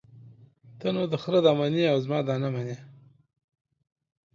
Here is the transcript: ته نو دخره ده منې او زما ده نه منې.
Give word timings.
ته 0.79 0.87
نو 0.95 1.01
دخره 1.13 1.39
ده 1.45 1.51
منې 1.59 1.83
او 1.91 1.97
زما 2.05 2.19
ده 2.27 2.35
نه 2.43 2.49
منې. 2.53 2.77